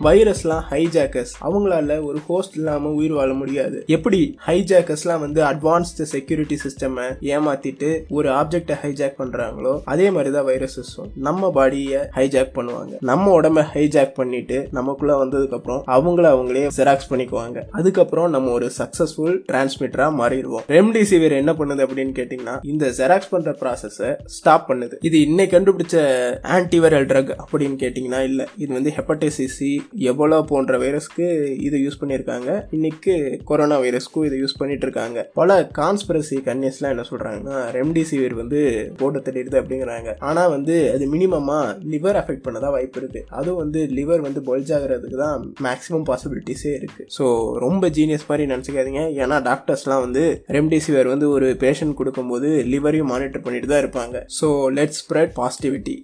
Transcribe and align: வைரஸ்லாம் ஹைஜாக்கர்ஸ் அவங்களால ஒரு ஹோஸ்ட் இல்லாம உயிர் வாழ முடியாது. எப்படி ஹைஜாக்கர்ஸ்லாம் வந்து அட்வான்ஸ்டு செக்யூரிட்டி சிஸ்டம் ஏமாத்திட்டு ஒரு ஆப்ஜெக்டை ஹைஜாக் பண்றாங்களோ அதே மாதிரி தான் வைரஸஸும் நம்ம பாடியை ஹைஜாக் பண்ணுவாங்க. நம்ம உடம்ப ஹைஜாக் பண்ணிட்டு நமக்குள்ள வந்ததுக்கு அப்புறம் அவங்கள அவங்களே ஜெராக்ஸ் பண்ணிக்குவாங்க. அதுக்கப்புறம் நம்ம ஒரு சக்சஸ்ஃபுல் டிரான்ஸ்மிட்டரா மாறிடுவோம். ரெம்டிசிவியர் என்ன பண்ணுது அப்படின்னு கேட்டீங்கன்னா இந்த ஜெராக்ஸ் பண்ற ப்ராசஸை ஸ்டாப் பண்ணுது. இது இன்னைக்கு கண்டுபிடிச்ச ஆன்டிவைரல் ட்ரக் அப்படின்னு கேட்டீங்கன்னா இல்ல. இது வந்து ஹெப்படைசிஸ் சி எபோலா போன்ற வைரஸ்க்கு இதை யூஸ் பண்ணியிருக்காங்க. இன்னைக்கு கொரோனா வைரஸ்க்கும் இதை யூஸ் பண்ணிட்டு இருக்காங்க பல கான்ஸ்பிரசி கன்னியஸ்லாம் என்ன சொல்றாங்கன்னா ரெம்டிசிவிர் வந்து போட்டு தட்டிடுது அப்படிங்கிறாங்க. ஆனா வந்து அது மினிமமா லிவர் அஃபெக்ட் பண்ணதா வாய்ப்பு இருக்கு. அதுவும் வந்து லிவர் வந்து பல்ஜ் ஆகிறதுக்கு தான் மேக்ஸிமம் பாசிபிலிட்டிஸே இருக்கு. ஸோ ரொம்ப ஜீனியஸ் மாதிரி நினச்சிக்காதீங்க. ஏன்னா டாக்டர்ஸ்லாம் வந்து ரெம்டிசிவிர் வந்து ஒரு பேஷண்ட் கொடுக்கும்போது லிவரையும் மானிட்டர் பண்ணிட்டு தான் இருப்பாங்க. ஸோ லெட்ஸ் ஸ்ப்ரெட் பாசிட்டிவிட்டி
வைரஸ்லாம் 0.00 0.62
ஹைஜாக்கர்ஸ் 0.70 1.32
அவங்களால 1.40 2.04
ஒரு 2.04 2.18
ஹோஸ்ட் 2.26 2.56
இல்லாம 2.56 2.88
உயிர் 2.88 3.12
வாழ 3.12 3.32
முடியாது. 3.32 3.84
எப்படி 3.86 4.36
ஹைஜாக்கர்ஸ்லாம் 4.46 5.18
வந்து 5.18 5.42
அட்வான்ஸ்டு 5.42 6.02
செக்யூரிட்டி 6.02 6.58
சிஸ்டம் 6.64 6.96
ஏமாத்திட்டு 7.20 8.04
ஒரு 8.08 8.28
ஆப்ஜெக்டை 8.28 8.76
ஹைஜாக் 8.82 9.18
பண்றாங்களோ 9.18 9.80
அதே 9.84 10.10
மாதிரி 10.10 10.32
தான் 10.34 10.46
வைரஸஸும் 10.46 11.10
நம்ம 11.14 11.50
பாடியை 11.54 12.00
ஹைஜாக் 12.16 12.52
பண்ணுவாங்க. 12.54 12.96
நம்ம 13.00 13.40
உடம்ப 13.40 13.66
ஹைஜாக் 13.74 14.12
பண்ணிட்டு 14.14 14.68
நமக்குள்ள 14.70 15.24
வந்ததுக்கு 15.24 15.52
அப்புறம் 15.52 15.84
அவங்கள 15.86 16.26
அவங்களே 16.34 16.68
ஜெராக்ஸ் 16.76 17.10
பண்ணிக்குவாங்க. 17.10 17.60
அதுக்கப்புறம் 17.70 18.30
நம்ம 18.30 18.50
ஒரு 18.50 18.70
சக்சஸ்ஃபுல் 18.78 19.38
டிரான்ஸ்மிட்டரா 19.52 20.08
மாறிடுவோம். 20.20 20.64
ரெம்டிசிவியர் 20.68 21.30
என்ன 21.30 21.52
பண்ணுது 21.52 21.86
அப்படின்னு 21.86 22.14
கேட்டீங்கன்னா 22.20 22.58
இந்த 22.62 22.86
ஜெராக்ஸ் 22.86 23.30
பண்ற 23.30 23.50
ப்ராசஸை 23.50 24.16
ஸ்டாப் 24.24 24.72
பண்ணுது. 24.72 24.94
இது 25.00 25.20
இன்னைக்கு 25.20 25.58
கண்டுபிடிச்ச 25.58 25.96
ஆன்டிவைரல் 26.42 27.08
ட்ரக் 27.12 27.36
அப்படின்னு 27.44 27.76
கேட்டீங்கன்னா 27.84 28.22
இல்ல. 28.22 28.48
இது 28.56 28.72
வந்து 28.72 28.92
ஹெப்படைசிஸ் 28.96 29.56
சி 29.58 29.83
எபோலா 30.10 30.38
போன்ற 30.52 30.78
வைரஸ்க்கு 30.82 31.26
இதை 31.66 31.78
யூஸ் 31.84 31.98
பண்ணியிருக்காங்க. 32.00 32.50
இன்னைக்கு 32.76 33.14
கொரோனா 33.50 33.78
வைரஸ்க்கும் 33.84 34.26
இதை 34.28 34.38
யூஸ் 34.42 34.58
பண்ணிட்டு 34.60 34.86
இருக்காங்க 34.86 35.26
பல 35.40 35.58
கான்ஸ்பிரசி 35.80 36.38
கன்னியஸ்லாம் 36.48 36.94
என்ன 36.94 37.06
சொல்றாங்கன்னா 37.10 37.58
ரெம்டிசிவிர் 37.78 38.34
வந்து 38.42 38.60
போட்டு 39.00 39.24
தட்டிடுது 39.26 39.60
அப்படிங்கிறாங்க. 39.62 40.10
ஆனா 40.30 40.44
வந்து 40.56 40.76
அது 40.94 41.06
மினிமமா 41.14 41.58
லிவர் 41.94 42.20
அஃபெக்ட் 42.22 42.46
பண்ணதா 42.46 42.70
வாய்ப்பு 42.76 43.00
இருக்கு. 43.02 43.22
அதுவும் 43.38 43.60
வந்து 43.62 43.82
லிவர் 43.98 44.26
வந்து 44.28 44.42
பல்ஜ் 44.50 44.72
ஆகிறதுக்கு 44.78 45.20
தான் 45.24 45.44
மேக்ஸிமம் 45.68 46.06
பாசிபிலிட்டிஸே 46.10 46.72
இருக்கு. 46.80 47.04
ஸோ 47.18 47.24
ரொம்ப 47.66 47.88
ஜீனியஸ் 47.98 48.28
மாதிரி 48.30 48.50
நினச்சிக்காதீங்க. 48.54 49.04
ஏன்னா 49.22 49.38
டாக்டர்ஸ்லாம் 49.50 50.04
வந்து 50.06 50.24
ரெம்டிசிவிர் 50.58 51.12
வந்து 51.14 51.28
ஒரு 51.36 51.48
பேஷண்ட் 51.64 51.98
கொடுக்கும்போது 52.00 52.50
லிவரையும் 52.74 53.12
மானிட்டர் 53.14 53.46
பண்ணிட்டு 53.46 53.70
தான் 53.72 53.82
இருப்பாங்க. 53.84 54.18
ஸோ 54.40 54.48
லெட்ஸ் 54.78 55.02
ஸ்ப்ரெட் 55.04 55.34
பாசிட்டிவிட்டி 55.40 55.96